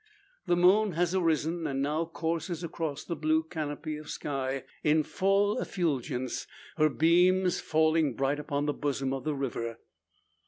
[0.47, 5.59] The moon has arisen, and now courses across the blue canopy of sky, in full
[5.59, 9.77] effulgence, her beams falling bright upon the bosom of the river.